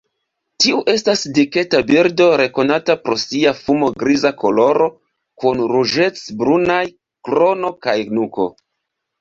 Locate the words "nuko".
8.19-8.51